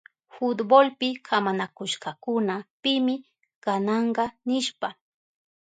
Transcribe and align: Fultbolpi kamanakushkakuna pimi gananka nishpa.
Fultbolpi 0.35 1.09
kamanakushkakuna 1.27 2.55
pimi 2.83 3.15
gananka 3.63 4.23
nishpa. 4.47 4.89